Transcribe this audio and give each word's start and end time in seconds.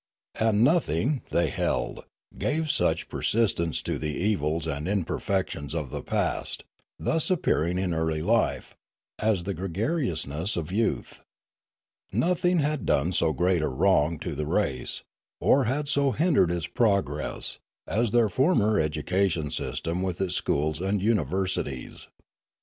And 0.39 0.63
nothing, 0.63 1.21
they 1.29 1.51
held, 1.51 2.05
gave 2.35 2.71
such 2.71 3.07
persistence 3.07 3.83
to 3.83 3.99
the 3.99 4.07
evils 4.17 4.65
and 4.65 4.87
imperfections 4.87 5.75
of 5.75 5.91
the 5.91 6.01
past, 6.01 6.63
thus 6.97 7.29
appearing 7.29 7.77
in 7.77 7.93
early 7.93 8.23
life, 8.23 8.75
as 9.19 9.43
the 9.43 9.53
gregariousness 9.53 10.57
of 10.57 10.71
youth. 10.71 11.21
Nothing 12.11 12.57
had 12.57 12.83
done 12.83 13.13
so 13.13 13.31
great 13.31 13.61
a 13.61 13.67
wrong 13.67 14.17
to 14.21 14.33
the 14.33 14.47
race, 14.47 15.03
or 15.39 15.65
had 15.65 15.87
so 15.87 16.09
hindered 16.09 16.49
its 16.49 16.65
progress, 16.65 17.59
as 17.85 18.09
their 18.09 18.27
former 18.27 18.79
education 18.79 19.51
system 19.51 20.01
with 20.01 20.19
its 20.19 20.33
schools 20.33 20.81
and 20.81 20.99
universities. 21.03 22.07